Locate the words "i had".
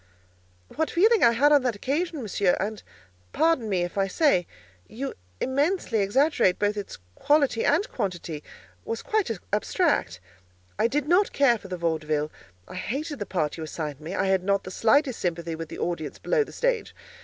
1.23-1.51, 14.15-14.43